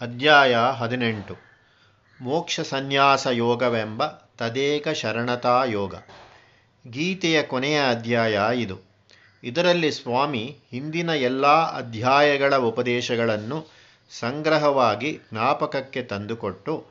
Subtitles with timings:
[0.00, 1.36] ಅಧ್ಯಾಯ ಹದಿನೆಂಟು.
[2.20, 5.94] ಮೋಕ್ಷ ಸನ್ಯಾಸ ಯೋಗವೆಂಬ ತದೇಕ ಶರಣತಾ ಯೋಗ.
[6.90, 8.78] ಗೀತೆಯ ಕೊನೆಯ ಅಧ್ಯಾಯ ಇದು.
[9.44, 13.70] ಇದರಲ್ಲಿ ಸ್ವಾಮಿ ಹಿಂದಿನ ಎಲ್ಲ ಅಧ್ಯಾಯಗಳ ಉಪದೇಶಗಳನ್ನು
[14.10, 16.86] ಸಂಗ್ರಹವಾಗಿ ಜ್ಞಾಪಕಕ್ಕೆ ತಂದುಕೊಟ್ಟು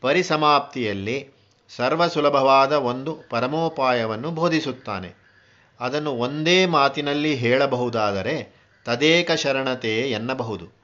[0.00, 1.28] ಪರಿಸಮಾಪ್ತಿಯಲ್ಲಿ
[1.76, 5.12] ಸರ್ವಸುಲಭವಾದ ಒಂದು ಪರಮೋಪಾಯವನ್ನು ಬೋಧಿಸುತ್ತಾನೆ.
[5.80, 8.54] ಅದನ್ನು ಒಂದೇ ಮಾತಿನಲ್ಲಿ ಹೇಳಬಹುದಾದರೆ
[8.84, 10.79] ತದೇಕ ಶರಣತೆ ಎನ್ನಬಹುದು.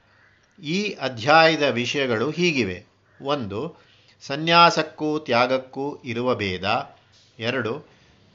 [0.63, 2.85] ಈ ಅಧ್ಯಾಯದ ವಿಷಯಗಳು ಹೀಗಿವೆ.
[3.21, 3.75] ಒಂದು,
[4.21, 6.95] ಸನ್ಯಾಸಕ್ಕೂ ತ್ಯಾಗಕ್ಕೂ ಇರುವ ಭೇದ.
[7.39, 7.85] ಎರಡು,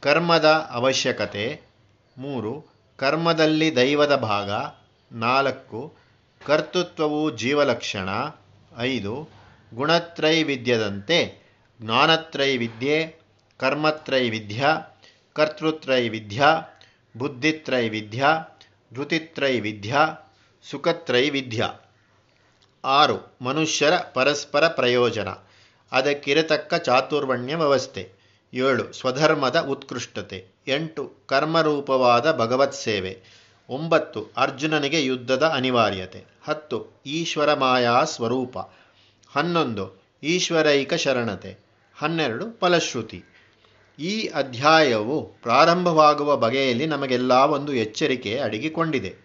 [0.01, 1.61] ಕರ್ಮದ ಅವಶ್ಯಕತೆ.
[2.19, 4.51] ಮೂರು, ಕರ್ಮದಲ್ಲಿ ದೈವದ ಭಾಗ.
[5.13, 5.95] ನಾಲ್ಕು,
[6.47, 8.09] ಕರ್ತೃತ್ವವು ಜೀವಲಕ್ಷಣ.
[8.79, 9.29] ಐದು,
[9.75, 11.43] ಗುಣತ್ರೈವಿದ್ಯದಂತೆ.
[11.81, 13.17] ಜ್ಞಾನತ್ರೈವಿದ್ಯೆ
[13.59, 14.67] ಕರ್ಮತ್ರೈವಿಧ್ಯ
[15.33, 16.45] ಕರ್ತೃತ್ರೈವಿಧ್ಯ
[17.17, 18.25] ಬುದ್ಧಿತ್ರೈವಿಧ್ಯ
[18.95, 19.97] ಧೃತಿತ್ರೈವಿಧ್ಯ
[20.63, 21.71] ಸುಖತ್ರೈವಿಧ್ಯ
[22.85, 25.29] ಆರು, ಮನುಷ್ಯರ ಪರಸ್ಪರ ಪ್ರಯೋಜನ.
[25.93, 28.13] ಅದಕ್ಕಿರತಕ್ಕ ಚಾತುರ್ವಣ್ಯ ವ್ಯವಸ್ಥೆ.
[28.55, 30.47] ಏಳು, ಸ್ವಧರ್ಮದ ಉತ್ಕೃಷ್ಟತೆ.
[30.69, 33.23] ಎಂಟು, ಕರ್ಮರೂಪವಾದ ಭಗವತ್ ಸೇವೆ.
[33.71, 36.25] ಒಂಬತ್ತು, ಅರ್ಜುನನಿಗೆ ಯುದ್ಧದ ಅನಿವಾರ್ಯತೆ.
[36.45, 38.59] ಹತ್ತು, ಈಶ್ವರ ಮಾಯಾ ಸ್ವರೂಪ.
[39.37, 41.59] ಹನ್ನೊಂದು, ಈಶ್ವರೈಕ ಶರಣತೆ.
[41.99, 43.25] ಹನ್ನೆರಡು, ಫಲಶ್ರುತಿ.
[43.99, 49.17] ಈ ಅಧ್ಯಾಯವು ಪ್ರಾರಂಭವಾಗುವ ಬಗೆಯಲ್ಲಿ ನಮಗೆಲ್ಲ ಒಂದು ಎಚ್ಚರಿಕೆ ಅಡಗಿಕೊಂಡಿದೆ.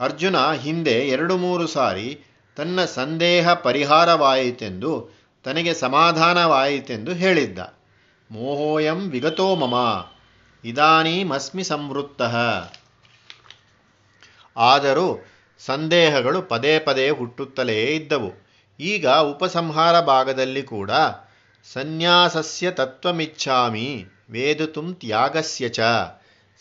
[0.00, 2.20] ಅರ್ಜುನ ಹಿಂದೆ ಎರಡು ಮೂರು ಸಾರಿ
[2.58, 5.10] ತನ್ನ ಸಂದೇಹ ಪರಿಹಾರವಾಯಿತೆಂದು,
[5.44, 7.58] ತನಗೆ ಸಮಾಧಾನವಾಯಿತೆಂದು ಹೇಳಿದ್ದ.
[8.30, 10.06] ಮೋಹೋಯಂ ವಿಗತೋ ಮಮ,
[10.64, 12.22] ಇದಾನೀಮಸ್ಮಿ ಸಂವೃತ್ತ.
[14.56, 15.26] ಆದರೂ
[15.58, 18.32] ಸಂದೇಹಗಳು ಪದೇ ಪದೇ ಹುಟ್ಟುತ್ತಲೇ ಇದ್ದವು.
[18.80, 20.90] ಈಗ ಉಪಸಂಹಾರ ಭಾಗದಲ್ಲಿ ಕೂಡ
[21.72, 25.80] ಸನ್ಯಾಸಸ್ಯ ತತ್ವಮಿಚ್ಛಾಮಿ, ವೇದುತುಂ ತ್ಯಾಗಸ್ಯ ಚ.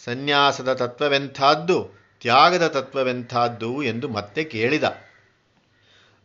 [0.06, 1.90] ಸನ್ಯಾಸದ ತತ್ವವೆಂಥದ್ದು,
[2.22, 4.84] ತ್ಯಾಗದ ತತ್ವವೆಂಥದ್ದು ಎಂದು ಮತ್ತೆ ಕೇಳಿದ.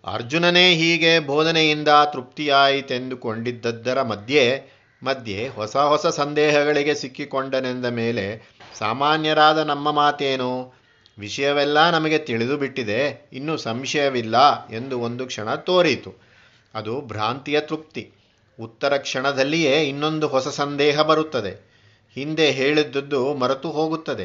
[0.04, 4.62] ಅರ್ಜುನನೇ ಹೀಗೆ ಬೋಧನೆಯಿಂದ ತೃಪ್ತಿಯಾಯಿತೆಂದುಕೊಂಡಿದ್ದದ್ದರ ಮಧ್ಯೆ
[5.02, 10.74] ಮಧ್ಯೆ ಹೊಸ ಹೊಸ ಸಂದೇಹಗಳಿಗೆ ಸಿಕ್ಕಿಕೊಂಡನೆಂದ ಮೇಲೆ ಸಾಮಾನ್ಯರಾದ ನಮ್ಮ ಮಾತೇನು?
[11.18, 16.14] ವಿಷಯವೆಲ್ಲ ನಮಗೆ ತಿಳಿದು ಬಿಟ್ಟಿದೆ, ಇನ್ನೂ ಸಂಶಯವಿಲ್ಲ ಎಂದು ಒಂದು ಕ್ಷಣ ತೋರಿತು.
[16.74, 18.12] ಅದು ಭ್ರಾಂತಿಯ ತೃಪ್ತಿ.
[18.60, 21.72] ಉತ್ತರ ಕ್ಷಣದಲ್ಲಿಯೇ ಇನ್ನೊಂದು ಹೊಸ ಸಂದೇಹ ಬರುತ್ತದೆ.
[22.14, 24.24] ಹಿಂದೆ ಹೇಳಿದ್ದದ್ದು ಮರೆತು ಹೋಗುತ್ತದೆ.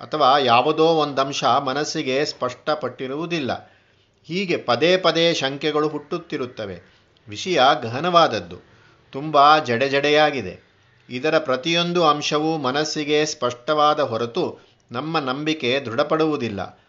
[0.00, 3.77] ಅಥವಾ ಯಾವುದೋ ಒಂದಂಶ ಮನಸ್ಸಿಗೆ ಸ್ಪಷ್ಟಪಟ್ಟಿರುವುದಿಲ್ಲ.
[4.28, 6.80] ಹೀಗೆ ಪದೇ ಪದೇ ಶಂಕೆಗಳು ಹುಟ್ಟುತ್ತಿರುತ್ತವೆ.
[7.28, 8.56] ವಿಷಯ ಗಹನವಾದದ್ದು.
[9.12, 10.68] ತುಂಬ ಜಡೆಜಡೆಯಾಗಿದೆ.
[11.10, 14.58] ಇದರ ಪ್ರತಿಯೊಂದು ಅಂಶವೂ ಮನಸ್ಸಿಗೆ ಸ್ಪಷ್ಟವಾದ ಹೊರತು
[14.92, 16.84] ನಮ್ಮ ನಂಬಿಕೆ ದೃಢಪಡುವುದಿಲ್ಲ.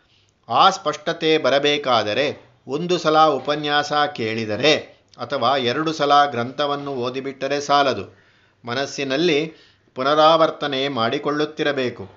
[0.49, 4.77] ಆ ಸ್ಪಷ್ಟತೆ ಬರಬೇಕಾದರೆ ಒಂದು ಸಲ ಉಪನ್ಯಾಸ ಕೇಳಿದರೆ
[5.17, 8.17] ಅಥವಾ ಎರಡು ಸಲ ಗ್ರಂಥವನ್ನು ಓದಿಬಿಟ್ಟರೆ ಸಾಲದು.
[8.65, 9.53] ಮನಸ್ಸಿನಲ್ಲಿ
[9.95, 12.09] ಪುನರಾವರ್ತನೆ ಮಾಡಿಕೊಳ್ಳುತ್ತಿರಬೇಕು.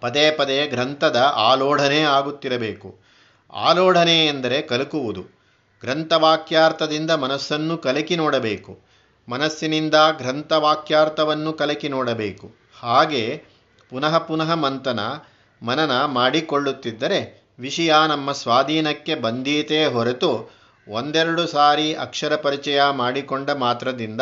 [0.00, 3.09] ಪದೇ ಪದೇ ಗ್ರಂಥದ ಆಲೋಢನೆ ಆಗುತ್ತಿರಬೇಕು.
[3.54, 5.22] ಆಲೋಢನೆ ಎಂದರೆ ಕಲಕುವುದು.
[5.80, 8.80] ಗ್ರಂಥವಾಕ್ಯಾರ್ಥದಿಂದ ಮನಸ್ಸನ್ನು ಕಲಕಿ ನೋಡಬೇಕು.
[9.28, 12.50] ಮನಸ್ಸಿನಿಂದ ಗ್ರಂಥವಾಕ್ಯಾರ್ಥವನ್ನು ಕಲಕಿ ನೋಡಬೇಕು.
[12.80, 13.42] ಹಾಗೆ
[13.90, 15.00] ಪುನಃ ಪುನಃ ಮಂಥನ,
[15.62, 20.50] ಮನನ ಮಾಡಿಕೊಳ್ಳುತ್ತಿದ್ದರೆ ವಿಷಯ ನಮ್ಮ ಸ್ವಾಧೀನಕ್ಕೆ ಬಂದೀತೇ ಹೊರತು
[20.88, 24.20] ಒಂದೆರಡು ಸಾರಿ ಅಕ್ಷರ ಪರಿಚಯ ಮಾಡಿಕೊಂಡ ಮಾತ್ರದಿಂದ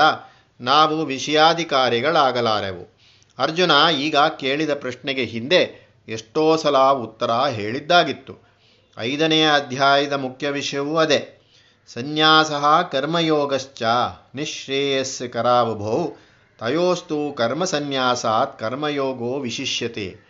[0.61, 2.99] ನಾವು ವಿಷಯಾಧಿಕಾರಿಗಳಾಗಲಾರೆವು.
[3.39, 8.48] ಅರ್ಜುನ ಈಗ ಕೇಳಿದ ಪ್ರಶ್ನೆಗೆ ಹಿಂದೆ ಎಷ್ಟೋ ಸಲ ಉತ್ತರ ಹೇಳಿದ್ದಾಗಿತ್ತು.
[8.99, 11.35] ಐದನೆಯ ಅಧ್ಯಾಯದ ಮುಖ್ಯ ವಿಷಯವೂ ಅದೇ.
[11.87, 12.51] ಸನ್ಯಾಸ
[12.93, 13.83] ಕರ್ಮಯೋಗಶ್ಚ
[14.35, 16.09] ನಿಶ್ರೇಯಸ್ ಕರಾವಭೌ
[16.59, 20.29] ತಯೋಸ್ತು ಕರ್ಮಸನ್ಯಾಸಾತ್ ಕರ್ಮಯೋಗೋ ವಿಶಿಷ್ಯತೆ.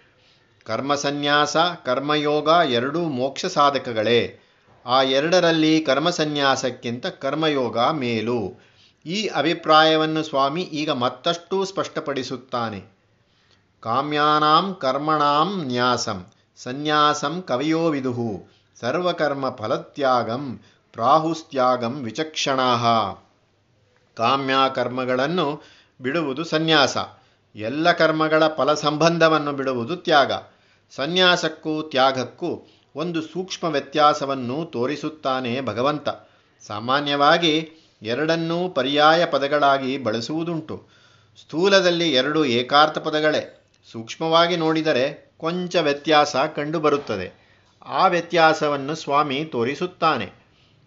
[0.65, 4.41] ಕರ್ಮಸನ್ಯಾಸ, ಕರ್ಮಯೋಗ ಎರಡೂ ಮೋಕ್ಷ ಸಾಧಕಗಳೇ
[4.87, 8.61] ಆ ಎರಡರಲ್ಲಿ ಕರ್ಮಸನ್ಯಾಸಕ್ಕಿಂತ ಕರ್ಮಯೋಗ ಮೇಲು.
[9.07, 12.81] ಈ ಅಭಿಪ್ರಾಯವನ್ನು ಸ್ವಾಮಿ ಈಗ ಮತ್ತಷ್ಟು ಸ್ಪಷ್ಟಪಡಿಸುತ್ತಾನೆ.
[13.81, 20.61] ಕಾಮ್ಯಾನಾಂ ಕರ್ಮಣಾಂ ನ್ಯಾಸಂ, ಸನ್ಯಾಸಂ ಕವಿಯೋ ವಿದುಹು ಸರ್ವಕರ್ಮ ಫಲತ್ಯಾಗಂ
[20.93, 22.87] ಪ್ರಾಹುಸ್ತ್ಯಾಗಂ ವಿಚಕ್ಷಣಾಹ.
[24.17, 25.63] ಕಾಮ್ಯ ಕರ್ಮಗಳನ್ನು
[26.01, 26.97] ಬಿಡುವುದು ಸನ್ಯಾಸ.
[27.57, 30.33] ಎಲ್ಲ ಕರ್ಮಗಳ ಫಲ ಸಂಬಂಧವನ್ನು ಬಿಡುವುದು ತ್ಯಾಗ.
[30.97, 36.09] ಸನ್ಯಾಸಕ್ಕೂ ತ್ಯಾಗಕ್ಕೂ ಒಂದು ಸೂಕ್ಷ್ಮ ವ್ಯತ್ಯಾಸವನ್ನು ತೋರಿಸುತ್ತಾನೆ ಭಗವಂತ.
[36.67, 37.71] ಸಾಮಾನ್ಯವಾಗಿ
[38.03, 40.89] ಎರಡನ್ನೂ ಪರ್ಯಾಯ ಪದಗಳಾಗಿ ಬಳಸುವುದುಂಟು.
[41.41, 43.65] ಸ್ಥೂಲದಲ್ಲಿ ಎರಡು ಏಕಾರ್ಥ ಪದಗಳೇ.
[43.93, 47.48] ಸೂಕ್ಷ್ಮವಾಗಿ ನೋಡಿದರೆ ಕೊಂಚ ವ್ಯತ್ಯಾಸ ಕಂಡುಬರುತ್ತದೆ.
[47.87, 50.33] ಆ ವ್ಯತ್ಯಾಸವನ್ನು ಸ್ವಾಮಿ ತೋರಿಸುತ್ತಾನೆ.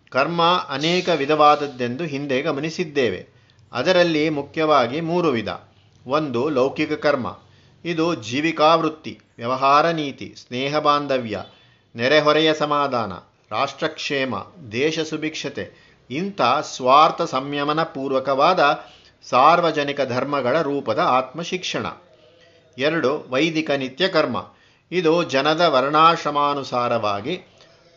[0.10, 3.28] ಕರ್ಮ ಅನೇಕ ವಿಧವಾದದ್ದೆಂದು ಹಿಂದೆ ಗಮನಿಸಿದ್ದೇವೆ.
[3.72, 5.48] ಅದರಲ್ಲಿ ಮುಖ್ಯವಾಗಿ ಮೂರು ವಿಧ.
[6.08, 7.40] ಒಂದು ಲೌಕಿಕ ಕರ್ಮ.
[7.86, 11.44] ಇದು ಜೀವಿಕಾವೃತ್ತಿ, ವ್ಯವಹಾರ ನೀತಿ, ಸ್ನೇಹ ಬಾಂಧವ್ಯ
[11.96, 13.14] ನೆರೆಹೊರೆಯ ಸಮಾಧಾನ,
[13.52, 14.36] ರಾಷ್ಟ್ರಕ್ಷೇಮ,
[14.72, 18.84] ದೇಶ ಸುಭಿಕ್ಷತೆ, ಇಂಥ ಸ್ವಾರ್ಥ ಸಂಯಮನ ಪೂರ್ವಕವಾದ
[19.30, 21.86] ಸಾರ್ವಜನಿಕ ಧರ್ಮಗಳ ರೂಪದ ಆತ್ಮಶಿಕ್ಷಣ.
[22.78, 24.50] ಎರಡು ವೈದಿಕ ನಿತ್ಯ ಕರ್ಮ
[24.92, 27.42] ಇದು ಜನದ ವರ್ಣಾಶ್ರಮಾನುಸಾರವಾಗಿ,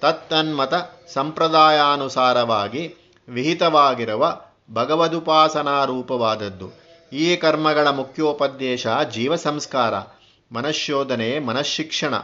[0.00, 0.74] ತತ್ತನ್ಮತ
[1.12, 2.94] ಸಂಪ್ರದಾಯಾನುಸಾರವಾಗಿ
[3.28, 4.40] ವಿಹಿತವಾಗಿರುವ
[4.72, 6.70] ಭಗವದುಪಾಸನಾ ರೂಪವಾದದ್ದು
[7.12, 9.94] ಈ ಕರ್ಮಗಳ ಮುಖ್ಯೋಪದೇಶ ಜೀವ ಸಂಸ್ಕಾರ
[10.52, 12.14] ಮನಃಶೋಧನೆ ಮನಃಶಿಕ್ಷಣ.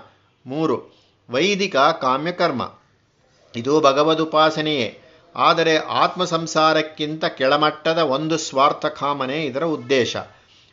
[0.47, 1.01] ಮೂರು,
[1.31, 2.73] ವೈದಿಕ ಕಾಮ್ಯಕರ್ಮ.
[3.57, 4.99] ಇದು ಭಗವದುಪಾಸನೆಯೇ.
[5.37, 10.17] ಆದರೆ ಆತ್ಮ ಸಂಸಾರಕ್ಕಿಂತ ಕೆಳಮಟ್ಟದ ಒಂದು ಸ್ವಾರ್ಥ ಕಾಮನೆ ಇದರ ಉದ್ದೇಶ.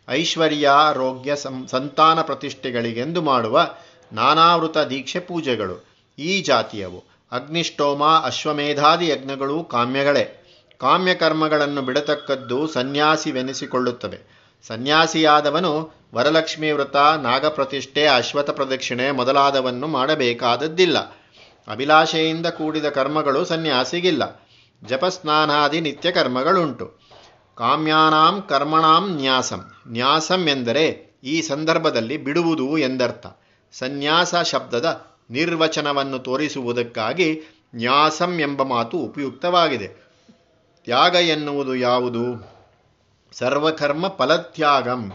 [0.10, 1.36] ಐಶ್ವರ್ಯ ಆರೋಗ್ಯ
[1.68, 3.70] ಸಂತಾನ ಪ್ರತಿಷ್ಠೆಗಳಿಗೆಂದು ಮಾಡುವ
[4.14, 5.86] ನಾನಾವೃತ ದೀಕ್ಷೆ ಪೂಜೆಗಳು.
[6.20, 10.44] ಈ ಜಾತಿಯವು ಅಗ್ನಿಷ್ಟೋಮ, ಅಶ್ವಮೇಧಾದಿ ಯಜ್ಞಗಳು ಕಾಮ್ಯಗಳೇ.
[10.78, 14.38] ಕಾಮ್ಯ ಕರ್ಮಗಳನ್ನು ಬಿಡತಕ್ಕದ್ದು ಸನ್ಯಾಸಿವೆನಿಸಿಕೊಳ್ಳುತ್ತವೆ.
[14.68, 20.98] ಸನ್ಯಾಸಿಯಾದವನು ವರಲಕ್ಷ್ಮೀ ವ್ರತ, ನಾಗಪ್ರತಿಷ್ಠೆ ಅಶ್ವಥ ಪ್ರದಕ್ಷಿಣೆ ಮೊದಲಾದವನ್ನು ಮಾಡಬೇಕಾದದ್ದಿಲ್ಲ.
[21.68, 24.48] ಅಭಿಲಾಷೆಯಿಂದ ಕೂಡಿದ ಕರ್ಮಗಳು ಸನ್ಯಾಸಿಗಿಲ್ಲ.
[24.86, 27.07] ಜಪಸ್ನಾನಾದಿ ನಿತ್ಯ ಕರ್ಮಗಳುಂಟು
[27.58, 29.72] ಕಾಮ್ಯಾನಾಂ ಕರ್ಮಣಾಂ ನ್ಯಾಸಂ.
[29.88, 30.86] ನ್ಯಾಸಂ ಎಂದರೆ
[31.24, 33.28] ಈ ಸಂದರ್ಭದಲ್ಲಿ ಬಿಡುವುದು ಎಂದರ್ಥ.
[33.72, 37.42] ಸನ್ಯಾಸ ಶಬ್ದದ ನಿರ್ವಚನವನ್ನು ತೋರಿಸುವುದಕ್ಕಾಗಿ
[37.76, 39.88] ನ್ಯಾಸಂ ಎಂಬ ಮಾತು ಉಪಯುಕ್ತವಾಗಿದೆ.
[40.84, 42.24] ತ್ಯಾಗ ಎನ್ನುವುದು ಯಾವುದು?
[43.32, 45.12] ಸರ್ವಕರ್ಮ ಫಲತ್ಯಾಗಂ,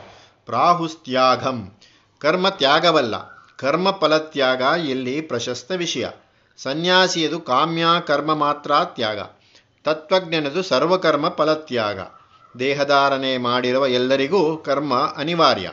[0.46, 1.78] ಪ್ರಾಹುಸ್ತ್ಯಾಗಂ.
[2.18, 3.14] ಕರ್ಮ ತ್ಯಾಗವಲ್ಲ,
[3.56, 6.08] ಕರ್ಮ ಫಲತ್ಯಾಗ ಇಲ್ಲಿ ಪ್ರಶಸ್ತ ವಿಷಯ.
[6.56, 9.18] ಸನ್ಯಾಸಿಯದು ಕಾಮ್ಯ, ಕರ್ಮ ಮಾತ್ರ ತ್ಯಾಗ.
[9.84, 11.98] ತತ್ವಜ್ಞನದು ಸರ್ವಕರ್ಮ ಫಲತ್ಯಾಗ.
[12.58, 15.72] ದೇಹಧಾರಣೆ ಮಾಡಿರುವ ಎಲ್ಲರಿಗೂ ಕರ್ಮ ಅನಿವಾರ್ಯ.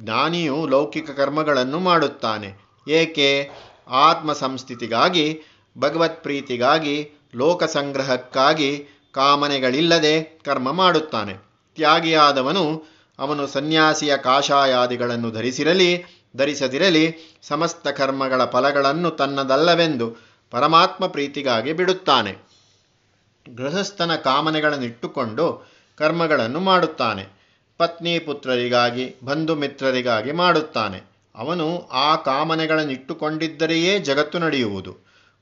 [0.00, 2.52] ಜ್ಞಾನಿಯು ಲೌಕಿಕ ಕರ್ಮಗಳನ್ನು ಮಾಡುತ್ತಾನೆ.
[2.88, 3.50] ಏಕೆ?
[3.88, 5.40] ಆತ್ಮ ಸಂಸ್ಥಿತಿಗಾಗಿ
[5.78, 11.34] ಭಗವತ್ ಪ್ರೀತಿಗಾಗಿ ಲೋಕ ಸಂಗ್ರಹಕ್ಕಾಗಿ ಕಾಮನೆಗಳಿಲ್ಲದೆ ಕರ್ಮ ಮಾಡುತ್ತಾನೆ.
[11.74, 12.84] ತ್ಯಾಗಿಯಾದವನು
[13.18, 16.04] ಅವನು ಸನ್ಯಾಸಿಯ ಕಾಷಾಯಾದಿಗಳನ್ನು ಧರಿಸಿರಲಿ,
[16.36, 20.16] ಧರಿಸದಿರಲಿ, ಸಮಸ್ತ ಕರ್ಮಗಳ ಫಲಗಳನ್ನು ತನ್ನದಲ್ಲವೆಂದು
[20.50, 22.32] ಪರಮಾತ್ಮ ಪ್ರೀತಿಗಾಗಿ ಬಿಡುತ್ತಾನೆ.
[23.56, 27.26] ಗೃಹಸ್ಥನ ಕಾಮನೆಗಳನ್ನಿಟ್ಟುಕೊಂಡು ಕರ್ಮಗಳನ್ನು ಮಾಡುತ್ತಾನೆ.
[27.78, 31.16] ಪತ್ನಿ ಪುತ್ರರಿಗಾಗಿ, ಬಂಧು ಮಿತ್ರರಿಗಾಗಿ ಮಾಡುತ್ತಾನೆ.
[31.34, 34.92] ಅವನು ಆ ಕಾಮನೆಗಳನ್ನಿಟ್ಟುಕೊಂಡಿದ್ದರೆಯೇ ಜಗತ್ತು ನಡೆಯುವುದು.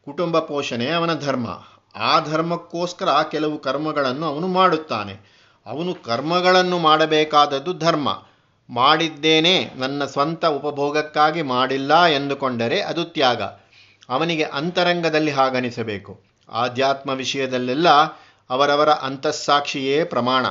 [0.05, 1.63] ಕುಟುಂಬ ಪೋಷಣೆ ಅವನ ಧರ್ಮ.
[1.95, 5.35] ಆ ಧರ್ಮಕ್ಕೋಸ್ಕರ ಕೆಲವು ಕರ್ಮಗಳನ್ನು ಅವನು ಮಾಡುತ್ತಾನೆ.
[5.67, 8.23] ಅವನು ಕರ್ಮಗಳನ್ನು ಮಾಡಬೇಕಾದದ್ದು ಧರ್ಮ.
[8.71, 13.43] ಮಾಡಿದ್ದೇನೆ ನನ್ನ ಸ್ವಂತ ಉಪಭೋಗಕ್ಕಾಗಿ ಮಾಡಿಲ್ಲ ಎಂದುಕೊಂಡರೆ ಅದು ತ್ಯಾಗ.
[14.09, 16.21] ಅವನಿಗೆ ಅಂತರಂಗದಲ್ಲಿ ಹಾಗನಿಸಬೇಕು.
[16.53, 17.89] ಆಧ್ಯಾತ್ಮ ವಿಷಯದಲ್ಲೆಲ್ಲ
[18.51, 20.47] ಅವರವರ ಅಂತಃಸಾಕ್ಷಿಯೇ ಪ್ರಮಾಣ.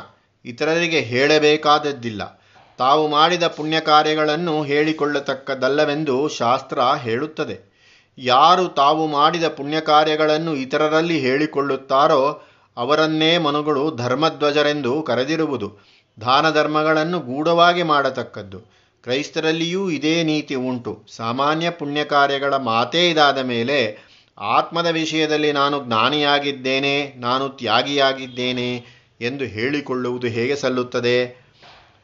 [0.46, 2.44] ಇತರರಿಗೆ ಹೇಳಬೇಕಾದದ್ದಿಲ್ಲ.
[2.78, 7.74] ತಾವು ಮಾಡಿದ ಪುಣ್ಯ ಕಾರ್ಯಗಳನ್ನು ಹೇಳಿಕೊಳ್ಳತಕ್ಕದಲ್ಲವೆಂದು ಶಾಸ್ತ್ರ ಹೇಳುತ್ತದೆ.
[8.18, 12.42] ಯಾರು ತಾವು ಮಾಡಿದ ಪುಣ್ಯ ಕಾರ್ಯಗಳನ್ನು ಇತರರಲ್ಲಿ ಹೇಳಿಕೊಳ್ಳುತ್ತಾರೋ
[12.78, 15.80] ಅವರನ್ನೇ ಮನುಗಳು ಧರ್ಮಧ್ವಜರೆಂದು ಕರೆದಿರುವುದು
[16.22, 18.60] ದಾನ ಧರ್ಮಗಳನ್ನು ಗೂಢವಾಗಿ ಮಾಡತಕ್ಕದ್ದು.
[19.04, 21.06] ಕ್ರೈಸ್ತರಲ್ಲಿಯೂ ಇದೇ ನೀತಿ ಉಂಟು.
[21.16, 28.76] ಸಾಮಾನ್ಯ ಪುಣ್ಯ ಕಾರ್ಯಗಳ ಮಾತೇ ಇದಾದ ಮೇಲೆ ಆತ್ಮದ ವಿಷಯದಲ್ಲಿ ನಾನು ಜ್ಞಾನಿಯಾಗಿದ್ದೇನೆ, ನಾನು ತ್ಯಾಗಿಯಾಗಿದ್ದೇನೆ
[29.22, 31.44] ಎಂದು ಹೇಳಿಕೊಳ್ಳುವುದು ಹೇಗೆ ಸಲ್ಲುತ್ತದೆ?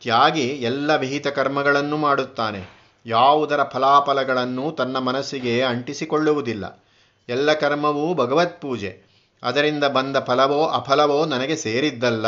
[0.01, 2.79] ತ್ಯಾಗಿ ಎಲ್ಲ ವಿಹಿತ ಕರ್ಮಗಳನ್ನು ಮಾಡುತ್ತಾನೆ.
[3.05, 6.85] ಯಾವುದರ ಫಲಾಫಲಗಳನ್ನು ತನ್ನ ಮನಸ್ಸಿಗೆ ಅಂಟಿಸಿಕೊಳ್ಳುವುದಿಲ್ಲ.
[7.29, 9.01] ಎಲ್ಲ ಕರ್ಮವೂ ಭಗವತ್ ಪೂಜೆ.
[9.43, 12.25] ಅದರಿಂದ ಬಂದ ಫಲವೋ ಅಫಲವೋ ನನಗೆ ಸೇರಿದ್ದಲ್ಲ.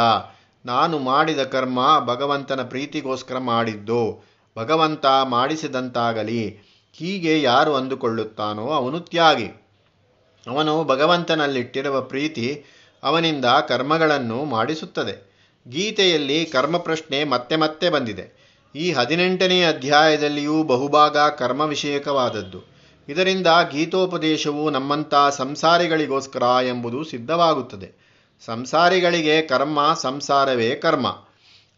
[0.65, 4.24] ನಾನು ಮಾಡಿದ ಕರ್ಮ ಭಗವಂತನ ಪ್ರೀತಿಗೋಸ್ಕರ ಮಾಡಿದ್ದು.
[4.57, 6.59] ಭಗವಂತ ಮಾಡಿಸಿದಂತಾಗಲಿ.
[6.94, 9.60] ಹೀಗೆ ಯಾರು ಅಂದುಕೊಳ್ಳುತ್ತಾನೋ ಅವನು ತ್ಯಾಗಿ.
[10.49, 12.65] ಅವನು ಭಗವಂತನಲ್ಲಿಟ್ಟಿರುವ ಪ್ರೀತಿ
[13.03, 15.31] ಅವನಿಂದ ಕರ್ಮಗಳನ್ನು ಮಾಡಿಸುತ್ತದೆ.
[15.69, 18.41] ಗೀತೆಯಲ್ಲಿ ಕರ್ಮ ಪ್ರಶ್ನೆ ಮತ್ತೆ ಮತ್ತೆ ಬಂದಿದೆ.
[18.75, 22.71] ಈ ಹದಿನೆಂಟನೇ ಅಧ್ಯಾಯದಲ್ಲಿಯೂ ಬಹುಭಾಗ ಕರ್ಮ ವಿಷಯಕವಾದದ್ದು
[23.09, 27.91] ಇದರಿಂದ ಗೀತೋಪದೇಶವು ನಮ್ಮಂಥ ಸಂಸಾರಿಗಳಿಗೋಸ್ಕರ ಎಂಬುದು ಸಿದ್ಧವಾಗುತ್ತದೆ.
[28.45, 31.17] ಸಂಸಾರಿಗಳಿಗೆ ಕರ್ಮ, ಸಂಸಾರವೇ ಕರ್ಮ.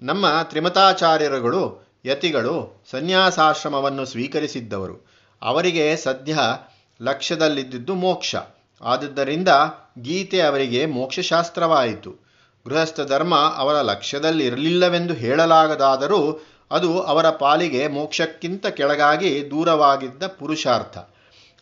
[0.02, 5.08] ನಮ್ಮ ತ್ರಿಮತಾಚಾರ್ಯರುಗಳು, ಯತಿಗಳು, ಸನ್ಯಾಸಾಶ್ರಮವನ್ನು ಸ್ವೀಕರಿಸಿದ್ದವರು.
[5.42, 6.38] ಅವರಿಗೆ ಸದ್ಯ
[7.02, 8.36] ಲಕ್ಷ್ಯದಲ್ಲಿದ್ದುದು ಮೋಕ್ಷ.
[8.82, 9.48] ಆದುದರಿಂದ
[10.02, 12.24] ಗೀತೆ ಅವರಿಗೆ ಮೋಕ್ಷಶಾಸ್ತ್ರವಾಯಿತು.
[12.68, 20.98] ಗೃಹಸ್ಥ ಧರ್ಮ ಅವರ ಲಕ್ಷ್ಯದಲ್ಲಿರಲಿಲ್ಲವೆಂದು ಹೇಳಲಾಗದಾದರೂ ಅದು ಅವರ ಪಾಲಿಗೆ ಮೋಕ್ಷಕ್ಕಿಂತ ಕೆಳಗಾಗಿ ದೂರವಾಗಿದ್ದ ಪುರುಷಾರ್ಥ.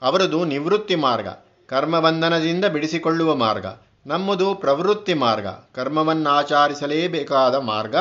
[0.02, 1.28] ಅವರದು ನಿವೃತ್ತಿ ಮಾರ್ಗ,
[1.68, 3.66] ಕರ್ಮಬಂಧನದಿಂದ ಬಿಡಿಸಿಕೊಳ್ಳುವ ಮಾರ್ಗ.
[4.06, 7.96] ನಮ್ಮದು ಪ್ರವೃತ್ತಿ ಮಾರ್ಗ, ಕರ್ಮವನ್ನಾಚರಿಸಲೇಬೇಕಾದ ಮಾರ್ಗ.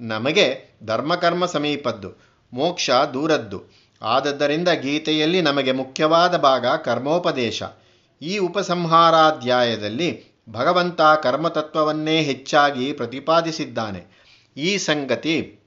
[0.00, 3.75] ನಮಗೆ ಧರ್ಮಕರ್ಮ ಸಮೀಪದ್ದು, ಮೋಕ್ಷ ದೂರದ್ದು.
[4.02, 7.62] ಆದದ್ದರಿಂದ ಗೀತೆಯಲ್ಲಿ ನಮಗೆ ಮುಖ್ಯವಾದ ಭಾಗ ಕರ್ಮೋಪದೇಶ.
[8.22, 14.16] ಈ ಉಪಸಂಹಾರಾಧ್ಯಾಯದಲ್ಲಿ ಭಗವಂತ ಕರ್ಮತತ್ವವನ್ನೇ ಹೆಚ್ಚಾಗಿ ಪ್ರತಿಪಾದಿಸಿದ್ದಾನೆ.
[14.56, 15.58] ಈ ಸಂಗತಿ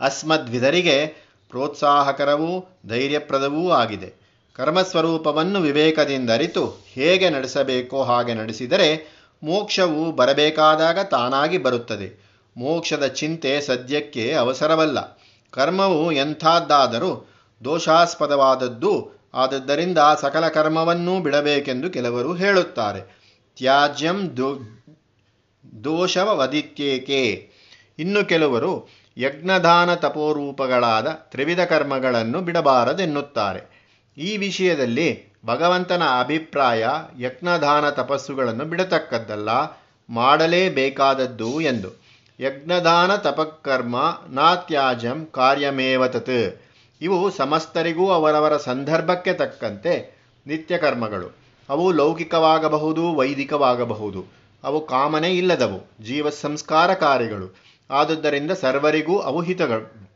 [0.00, 1.06] ಅಸ್ಮದ್ವಿಧರಿಗೆ
[1.48, 4.20] ಪ್ರೋತ್ಸಾಹಕರವೂ ಧೈರ್ಯಪ್ರದವೂ ಆಗಿದೆ.
[4.54, 12.30] ಕರ್ಮಸ್ವರೂಪವನ್ನು ವಿವೇಕದಿಂದ ಅರಿತು ಹೇಗೆ ನಡೆಸಬೇಕೋ ಹಾಗೆ ನಡೆಸಿದರೆ ಮೋಕ್ಷವು ಬರಬೇಕಾದಾಗ ತಾನಾಗಿ ಬರುತ್ತದೆ.
[12.56, 15.19] ಮೋಕ್ಷದ ಚಿಂತೆ ಸದ್ಯಕ್ಕೆ ಅವಸರವಲ್ಲ.
[15.50, 17.28] ಕರ್ಮವು ಎಂಥದ್ದಾದರೂ
[17.64, 18.92] ದೋಷಾಸ್ಪದವಾದದ್ದು
[19.34, 23.00] ಆದದ್ದರಿಂದ ಸಕಲ ಕರ್ಮವನ್ನೂ ಬಿಡಬೇಕೆಂದು ಕೆಲವರು ಹೇಳುತ್ತಾರೆ.
[23.56, 24.18] ತ್ಯಾಜ್ಯಂ
[25.84, 27.22] ದೋಷವದಿತ್ಯೇಕೆ
[27.98, 33.60] ಇನ್ನು ಕೆಲವರು ಯಜ್ಞದಾನ ತಪೋರೂಪಗಳಾದ ತ್ರಿವಿಧ ಕರ್ಮಗಳನ್ನು ಬಿಡಬಾರದೆನ್ನುತ್ತಾರೆ.
[34.18, 35.08] ಈ ವಿಷಯದಲ್ಲಿ
[35.46, 36.86] ಭಗವಂತನ ಅಭಿಪ್ರಾಯ
[37.18, 39.50] ಯಜ್ಞದಾನ ತಪಸ್ಸುಗಳನ್ನು ಬಿಡತಕ್ಕದ್ದಲ್ಲ,
[40.08, 41.90] ಮಾಡಲೇಬೇಕಾದದ್ದು ಎಂದು.
[42.40, 46.60] ಯಜ್ಞದಾನ ತಪಕ್ಕರ್ಮ ನಾತ್ಯಾಜಂ ಕಾರ್ಯಮೇವ ತತ್.
[47.00, 51.36] ಇವು ಸಮಸ್ತರಿಗೂ ಅವರವರ ಸಂದರ್ಭಕ್ಕೆ ತಕ್ಕಂತೆ ನಿತ್ಯ ಕರ್ಮಗಳು
[51.68, 54.24] ಅವು ಲೌಕಿಕವಾಗಬಹುದು, ವೈದಿಕವಾಗಬಹುದು.
[54.64, 57.56] ಅವು ಕಾಮನೆ ಇಲ್ಲದವು ಜೀವ ಸಂಸ್ಕಾರ ಕಾರ್ಯಗಳು.
[57.90, 60.08] ಆದುದರಿಂದ ಸರ್ವರಿಗೂ ಅವು ಹಿತಗಳು,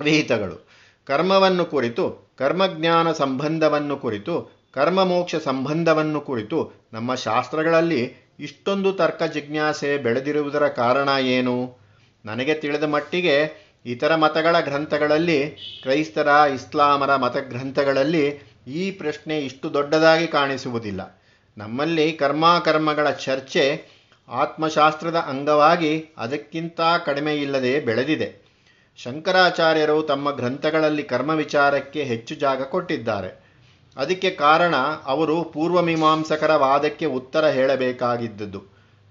[0.00, 0.68] ವಿಹಿತಗಳು.
[1.06, 11.08] ಕರ್ಮವನ್ನು ಕುರಿತು, ಕರ್ಮಜ್ಞಾನ ಸಂಬಂಧವನ್ನು ಕುರಿತು, ಕರ್ಮಮೋಕ್ಷ ಸಂಬಂಧವನ್ನು ಕುರಿತು ನಮ್ಮ ಶಾಸ್ತ್ರಗಳಲ್ಲಿ ಇಷ್ಟೊಂದು ತರ್ಕ ಜಿಜ್ಞಾಸೆ ಬೆಳೆದಿರುವುದರ ಕಾರಣ
[11.20, 11.78] ಏನು?
[12.24, 15.50] ನನಗೆ ತಿಳಿದ ಮಟ್ಟಿಗೆ ಇತರ ಮತಗಳ ಗ್ರಂಥಗಳಲ್ಲಿ,
[15.82, 21.20] ಕ್ರೈಸ್ತರ, ಇಸ್ಲಾಮರ ಮತಗ್ರಂಥಗಳಲ್ಲಿ ಈ ಪ್ರಶ್ನೆ ಇಷ್ಟು ದೊಡ್ಡದಾಗಿ ಕಾಣಿಸುವುದಿಲ್ಲ.
[21.58, 23.84] ನಮ್ಮಲ್ಲಿ ಕರ್ಮಾಕರ್ಮಗಳ ಚರ್ಚೆ
[24.28, 28.50] ಆತ್ಮಶಾಸ್ತ್ರದ ಅಂಗವಾಗಿ ಅದಕ್ಕಿಂತ ಕಡಿಮೆ ಇಲ್ಲದೆ ಬೆಳೆದಿದೆ.
[28.96, 33.49] ಶಂಕರಾಚಾರ್ಯರು ತಮ್ಮ ಗ್ರಂಥಗಳಲ್ಲಿ ಕರ್ಮ ವಿಚಾರಕ್ಕೆ ಹೆಚ್ಚು ಜಾಗ ಕೊಟ್ಟಿದ್ದಾರೆ.
[33.96, 38.62] ಅದಕ್ಕೆ ಕಾರಣ ಅವರು ಪೂರ್ವಮೀಮಾಂಸಕರ ವಾದಕ್ಕೆ ಉತ್ತರ ಹೇಳಬೇಕಾಗಿದ್ದದ್ದು.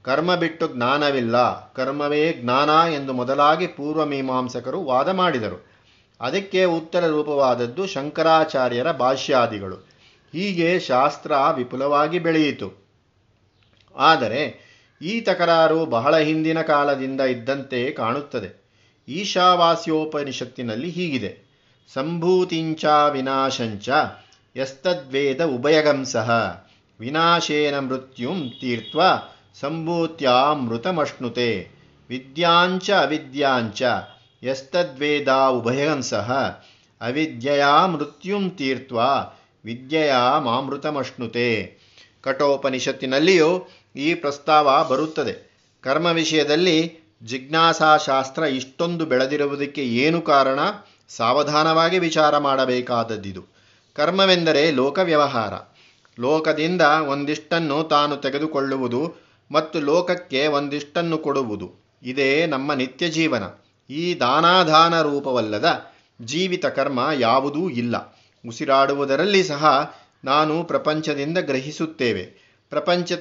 [0.02, 1.68] ಕರ್ಮ ಬಿಟ್ಟು ಜ್ಞಾನವಿಲ್ಲ.
[1.74, 5.70] ಕರ್ಮವೇ ಜ್ಞಾನ ಎಂದು ಮೊದಲಾಗಿ ಪೂರ್ವಮೀಮಾಂಸಕರು ವಾದ ಮಾಡಿದರು.
[6.22, 9.76] ಅದಕ್ಕೆ ಉತ್ತರ ರೂಪವಾದದ್ದು ಶಂಕರಾಚಾರ್ಯರ ಭಾಷ್ಯಾದಿಗಳು.
[10.34, 12.90] ಹೀಗೆ ಶಾಸ್ತ್ರ ವಿಪುಲವಾಗಿ ಬೆಳೆಯಿತು.
[13.96, 14.70] ಆದರೆ
[15.02, 18.70] ಈ ತಕರಾರು ಬಹಳ ಹಿಂದಿನ ಕಾಲದಿಂದ ಇದ್ದಂತೆ ಕಾಣುತ್ತದೆ.
[19.08, 21.50] ಈಶಾವಾಸ್ಯೋಪನಿಷತ್ತಿನಲ್ಲಿ ಹೀಗಿದೆ.
[21.94, 23.90] ಸಂಭೂತಿಂಚ ವಿನಾಶಂಚ
[24.58, 26.32] ಯಸ್ತದ್ವೇದ ಉಭಯಗಂಸಃ.
[27.00, 28.96] ವಿನಾಶೇನ ಮೃತ್ಯುಂ ತೀರ್ಥ
[29.60, 31.68] ಸಂಭೂತ್ಯಾಮೃತಮಶ್ನುತೆ.
[32.10, 33.84] ವಿದ್ಯಾಂಚ ಅವಿದ್ಯಾಂಚ.
[34.44, 36.32] ಯಸ್ತದ್ವೇದ ಉಭಯಗಂಸಃ.
[37.01, 38.94] ಅವಿದ್ಯೆಯಾ ಮೃತ್ಯುಂ ತೀರ್ಥ
[39.65, 41.77] ವಿದ್ಯೆಯ ಮಾಮೃತಮಶ್ನುತೆ.
[42.22, 45.62] ಕಠೋಪನಿಷತ್ತಿನಲ್ಲಿಯೂ ಈ ಪ್ರಸ್ತಾವ ಬರುತ್ತದೆ.
[45.82, 50.60] ಕರ್ಮ ವಿಷಯದಲ್ಲಿ ಜಿಜ್ಞಾಸಾಶಾಸ್ತ್ರ ಇಷ್ಟೊಂದು ಬೆಳೆದಿರುವುದಕ್ಕೆ ಏನು ಕಾರಣ?
[51.10, 53.59] ಸಾವಧಾನವಾಗಿ ವಿಚಾರ ಮಾಡಬೇಕಾದದ್ದಿದು.
[54.00, 55.53] ಕರ್ಮವೆಂದರೆ ಲೋಕ ವ್ಯವಹಾರ
[56.20, 59.15] ಲೋಕದಿಂದ ಒಂದಿಷ್ಟನ್ನು ತಾನು ತೆಗೆದುಕೊಳ್ಳುವುದು
[59.51, 61.72] ಮತ್ತು ಲೋಕಕ್ಕೆ ಒಂದಿಷ್ಟನ್ನು ಕೊಡುವುದು.
[62.03, 63.44] ಇದೇ ನಮ್ಮ ನಿತ್ಯ ಜೀವನ
[63.89, 65.86] ಈ ದಾನಾಧಾನ ರೂಪವಲ್ಲದ
[66.22, 68.18] ಜೀವಿತ ಕರ್ಮ ಯಾವುದೂ ಇಲ್ಲ.
[68.48, 72.24] ಉಸಿರಾಡುವುದರಲ್ಲಿ ಸಹ ನಾನು ಪ್ರಪಂಚದಿಂದ ಗ್ರಹಿಸುತ್ತೇವೆ.
[72.70, 73.13] ಪ್ರಪಂಚ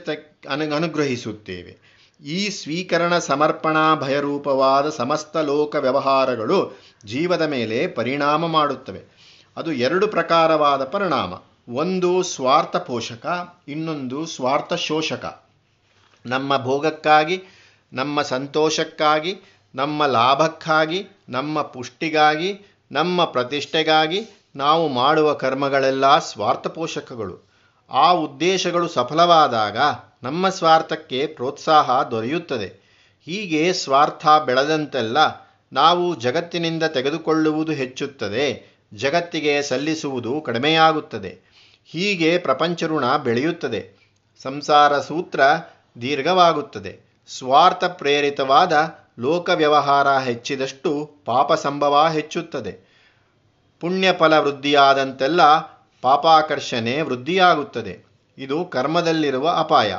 [0.50, 1.98] ಅನು ಅನುಗ್ರಹಿಸುತ್ತೇವೆ.
[2.26, 9.17] ಈ ಸ್ವೀಕರಣ ಸಮರ್ಪಣಾ ಭಯರೂಪವಾದ ಸಮಸ್ತ ಲೋಕ ವ್ಯವಹಾರಗಳು ಜೀವದ ಮೇಲೆ ಪರಿಣಾಮ ಮಾಡುತ್ತವೆ.
[9.58, 11.34] ಅದು ಎರಡು ಪ್ರಕಾರವಾದ ಪರಿಣಾಮ.
[11.74, 15.44] ಒಂದು ಸ್ವಾರ್ಥ ಪೋಷಕ, ಇನ್ನೊಂದು ಸ್ವಾರ್ಥ ಶೋಷಕ.
[16.26, 17.42] ನಮ್ಮ ಭೋಗಕ್ಕಾಗಿ,
[17.92, 19.36] ನಮ್ಮ ಸಂತೋಷಕ್ಕಾಗಿ,
[19.74, 27.48] ನಮ್ಮ ಲಾಭಕ್ಕಾಗಿ, ನಮ್ಮ ಪುಷ್ಟಿಗಾಗಿ, ನಮ್ಮ ಪ್ರತಿಷ್ಠೆಗಾಗಿ ನಾವು ಮಾಡುವ ಕರ್ಮಗಳೆಲ್ಲ ಸ್ವಾರ್ಥ ಪೋಷಕಗಳು.
[27.90, 29.78] ಆ ಉದ್ದೇಶಗಳು ಸಫಲವಾದಾಗ
[30.22, 32.88] ನಮ್ಮ ಸ್ವಾರ್ಥಕ್ಕೆ ಪ್ರೋತ್ಸಾಹ ದೊರೆಯುತ್ತದೆ.
[33.24, 35.18] ಹೀಗೆ ಸ್ವಾರ್ಥ ಬೆಳೆದಂತೆಲ್ಲ
[35.72, 38.77] ನಾವು ಜಗತ್ತಿನಿಂದ ತೆಗೆದುಕೊಳ್ಳುವುದು ಹೆಚ್ಚುತ್ತದೆ.
[38.94, 41.38] ಜಗತ್ತಿಗೆ ಸಲ್ಲಿಸುವುದು ಕಡಿಮೆಯಾಗುತ್ತದೆ.
[41.84, 43.98] ಹೀಗೆ ಪ್ರಪಂಚ ಋಣ ಬೆಳೆಯುತ್ತದೆ.
[44.42, 45.40] ಸಂಸಾರ ಸೂತ್ರ
[46.00, 46.98] ದೀರ್ಘವಾಗುತ್ತದೆ.
[47.28, 52.88] ಸ್ವಾರ್ಥ ಪ್ರೇರಿತವಾದ ಲೋಕ ವ್ಯವಹಾರ ಹೆಚ್ಚಿದಷ್ಟು ಪಾಪ ಸಂಭವ ಹೆಚ್ಚುತ್ತದೆ.
[53.80, 55.56] ಪುಣ್ಯಫಲ ವೃದ್ಧಿಯಾದಂತೆಲ್ಲ
[56.02, 58.08] ಪಾಪಾಕರ್ಷಣೆ ವೃದ್ಧಿಯಾಗುತ್ತದೆ.
[58.38, 59.98] ಇದು ಕರ್ಮದಲ್ಲಿರುವ ಅಪಾಯ.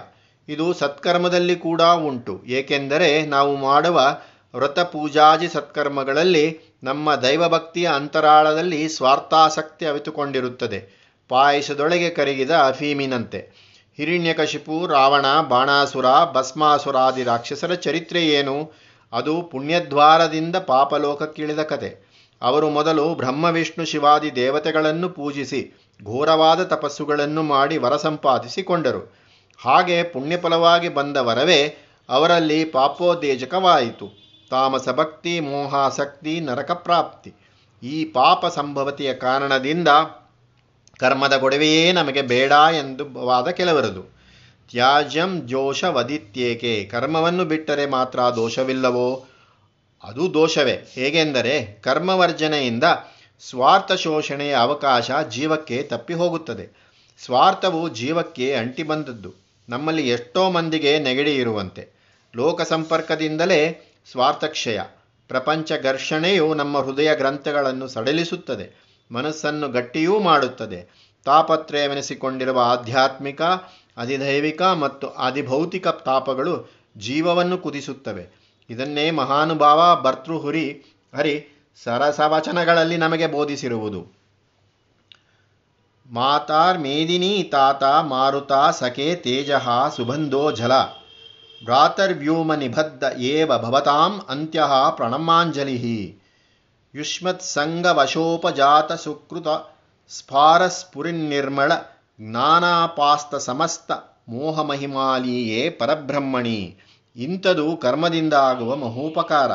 [0.49, 2.43] ಇದು ಸತ್ಕರ್ಮದಲ್ಲಿ ಕೂಡ ಉಂಟು.
[2.45, 4.17] ಏಕೆಂದರೆ ನಾವು ಮಾಡುವ
[4.53, 10.99] ವ್ರತ ಪೂಜಾದಿ ಸತ್ಕರ್ಮಗಳಲ್ಲಿ ನಮ್ಮ ದೈವಭಕ್ತಿಯ ಅಂತರಾಳದಲ್ಲಿ ಸ್ವಾರ್ಥಾಸಕ್ತಿ ಅವಿತುಕೊಂಡಿರುತ್ತದೆ.
[11.29, 13.69] ಪಾಯಸದೊಳಗೆ ಕರಗಿದ ಅಫೀಮಿನಂತೆ.
[13.97, 18.71] ಹಿರಣ್ಯಕಶಿಪು, ರಾವಣ, ಬಾಣಾಸುರ, ಭಸ್ಮಾಸುರಾದಿ ರಾಕ್ಷಸರ ಚರಿತ್ರೆ ಏನು?
[19.13, 22.09] ಅದು ಪುಣ್ಯದ್ವಾರದಿಂದ ಪಾಪಲೋಕಕ್ಕಿಳಿದ ಕತೆ.
[22.41, 29.15] ಅವರು ಮೊದಲು ಬ್ರಹ್ಮ ವಿಷ್ಣು ಶಿವಾದಿ ದೇವತೆಗಳನ್ನು ಪೂಜಿಸಿ, ಘೋರವಾದ ತಪಸ್ಸುಗಳನ್ನು ಮಾಡಿ ವರ ಸಂಪಾದಿಸಿಕೊಂಡರು.
[29.65, 31.77] ಹಾಗೆ ಪುಣ್ಯಫಲವಾಗಿ ಬಂದ ವರವೇ
[32.09, 34.28] ಅವರಲ್ಲಿ ಪಾಪೋದ್ದೇಜಕವಾಯಿತು.
[34.49, 37.33] ತಾಮಸ ಭಕ್ತಿ ಮೋಹಾಸಕ್ತಿ ನರಕ ಪ್ರಾಪ್ತಿ
[37.83, 39.87] ಈ ಪಾಪ ಸಂಭವತಿಯ ಕಾರಣದಿಂದ
[40.99, 44.01] ಕರ್ಮದ ಗೊಡವೆಯೇ ನಮಗೆ ಬೇಡ ಎಂದು ವಾದ ಕೆಲವರದು.
[44.71, 49.25] ತ್ಯಾಜ್ಯಂ ಜೋಷ ವದಿತ್ಯೇಕೆ ಕರ್ಮವನ್ನು ಬಿಟ್ಟರೆ ಮಾತ್ರ ದೋಷವಿಲ್ಲವೋ?
[50.03, 50.87] ಅದು ದೋಷವೇ.
[50.93, 52.83] ಹೇಗೆಂದರೆ, ಕರ್ಮವರ್ಜನೆಯಿಂದ
[53.49, 56.89] ಸ್ವಾರ್ಥ ಶೋಷಣೆಯ ಅವಕಾಶ ಜೀವಕ್ಕೆ ತಪ್ಪಿ ಹೋಗುತ್ತದೆ
[57.25, 59.33] ಸ್ವಾರ್ಥವು ಜೀವಕ್ಕೆ ಅಂಟಿ ಬಂದದ್ದು
[59.69, 61.89] ನಮ್ಮಲ್ಲಿ ಎಷ್ಟೋ ಮಂದಿಗೆ ನೆಗಡಿ ಇರುವಂತೆ.
[62.35, 64.79] ಲೋಕ ಸಂಪರ್ಕದಿಂದಲೇ ಸ್ವಾರ್ಥಕ್ಷಯ.
[65.27, 68.67] ಪ್ರಪಂಚ ಘರ್ಷಣೆಯು ನಮ್ಮ ಹೃದಯ ಗ್ರಂಥಗಳನ್ನು ಸಡಲಿಸುತ್ತದೆ,
[69.11, 71.09] ಮನಸ್ಸನ್ನು ಗಟ್ಟಿಯೂ ಮಾಡುತ್ತದೆ.
[71.25, 73.41] ತಾಪತ್ರಯವೆನಿಸಿಕೊಂಡಿರುವ ಆಧ್ಯಾತ್ಮಿಕ,
[73.97, 78.27] ಅಧಿದೈವಿಕ ಮತ್ತು ಅಧಿಭೌತಿಕ ತಾಪಗಳು ಜೀವವನ್ನು ಕುದಿಸುತ್ತವೆ.
[78.69, 80.83] ಇದನ್ನೇ ಮಹಾನುಭಾವ ಭರ್ತೃಹುರಿ
[81.15, 81.47] ಹರಿ
[81.83, 84.19] ಸರಸವಚನಗಳಲ್ಲಿ ನಮಗೆ ಬೋಧಿಸಿರುವುದು.
[86.09, 90.71] ಮಾತಾರ್ ಮೇದಿನಿ ತಾತ ಮಾರುತ ಸಖೆ ತೇಜಃ ಸುಬಂಧೋ ಜಲ
[91.63, 94.63] ಭ್ರಾತರ್ವ್ಯೂಮ ನಿಬದ್ಧ ಏವ ಭವತಾಂ ಅಂತ್ಯ
[94.95, 96.17] ಪ್ರಣಮಾಂಜಲಿ
[96.95, 99.47] ಯುಷ್ಮತ್ಸಂಗವಶೋಪಜಾತ ಸುಕೃತ
[100.09, 101.71] ಸ್ಫಾರಸ್ಫುರಿನ್ನಿರ್ಮಳ
[102.19, 103.91] ಜ್ಞಾನಾಪಾಸ್ತ ಸಮಸ್ತ
[104.29, 106.77] ಮೋಹಮಹಿಮಾಲೀಯೇ ಪರಬ್ರಹ್ಮಣಿ.
[107.15, 109.51] ಇಂಥದು ಕರ್ಮದಿಂದ ಆಗುವ ಮಹೋಪಕಾರ.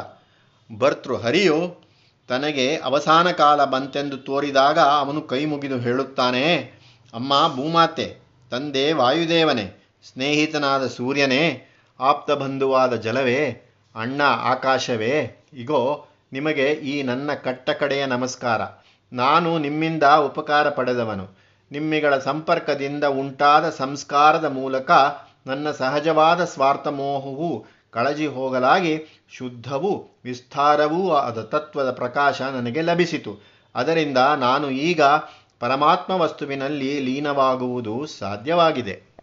[0.79, 1.85] ಭರ್ತೃ ಹರಿಯು,
[2.29, 6.57] ತನಗೆ ಅವಸಾನ ಕಾಲ ಬಂತೆಂದು ತೋರಿದಾಗ ಅವನು ಕೈ ಮುಗಿದು ಹೇಳುತ್ತಾನೆ,
[7.15, 8.19] ಅಮ್ಮ ಭೂಮಾತೆ,
[8.51, 11.71] ತಂದೆ ವಾಯುದೇವನೇ, ಸ್ನೇಹಿತನಾದ ಸೂರ್ಯನೇ
[12.01, 18.61] ಆಪ್ತಬಂಧುವಾದ ಜಲವೇ, ಅಣ್ಣ ಆಕಾಶವೇ, ಇಗೋ, ನಿಮಗೆ ಈ ನನ್ನ ಕಟ್ಟಕಡೆಯ ನಮಸ್ಕಾರ.
[19.13, 21.39] ನಾನು ನಿಮ್ಮಿಂದ ಉಪಕಾರ ಪಡೆದವನು.
[21.73, 24.91] ನಿಮ್ಮಿಗಳ ಸಂಪರ್ಕದಿಂದ ಉಂಟಾದ ಸಂಸ್ಕಾರದ ಮೂಲಕ
[25.47, 33.39] ನನ್ನ ಸಹಜವಾದ ಸ್ವಾರ್ಥಮೋಹವು ಕಳಜಿ ಹೋಗಲಾಗಿ, ಶುದ್ಧವೂ ವಿಸ್ತಾರವೂ ಆದ ತತ್ವದ ಪ್ರಕಾಶ ನನಗೆ ಲಭಿಸಿತು.
[33.75, 35.03] ಅದರಿಂದ ನಾನು ಈಗ
[35.61, 39.14] ಪರಮಾತ್ಮ ವಸ್ತುವಿನಲ್ಲಿ ಲೀನವಾಗುವುದು ಸಾಧ್ಯವಾಗಿದೆ.